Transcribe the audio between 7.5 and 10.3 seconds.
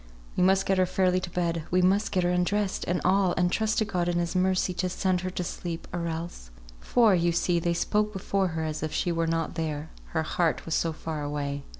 they spoke before her as if she were not there; her